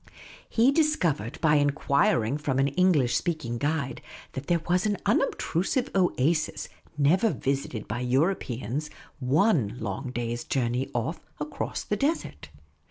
He 0.49 0.71
dis 0.71 0.95
covered 0.95 1.39
by 1.41 1.57
enquiring 1.57 2.39
from 2.39 2.57
an 2.57 2.69
English 2.69 3.21
vSpeaking 3.21 3.59
guide 3.59 4.01
that 4.31 4.47
there 4.47 4.63
was 4.67 4.87
an 4.87 4.97
unobtrusive 5.05 5.91
oasis, 5.93 6.69
never 6.97 7.29
visited 7.29 7.87
by 7.87 7.99
Europeans, 7.99 8.89
one 9.19 9.77
long 9.79 10.09
day's 10.09 10.43
journey 10.43 10.89
off", 10.95 11.19
across 11.39 11.83
the 11.83 11.97
desert. 11.97 12.49